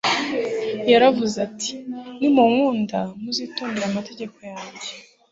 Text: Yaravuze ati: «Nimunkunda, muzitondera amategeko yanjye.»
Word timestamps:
Yaravuze 0.91 1.35
ati: 1.47 1.71
«Nimunkunda, 2.19 2.99
muzitondera 3.21 3.85
amategeko 3.91 4.37
yanjye.» 4.51 4.89